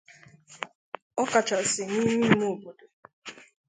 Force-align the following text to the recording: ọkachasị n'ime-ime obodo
ọkachasị 1.21 1.81
n'ime-ime 1.91 2.35
obodo 2.53 2.85